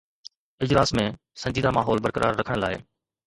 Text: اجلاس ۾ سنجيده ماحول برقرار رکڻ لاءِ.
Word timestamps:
اجلاس 0.65 0.93
۾ 0.99 1.03
سنجيده 1.43 1.73
ماحول 1.77 2.03
برقرار 2.05 2.39
رکڻ 2.39 2.61
لاءِ. 2.65 2.81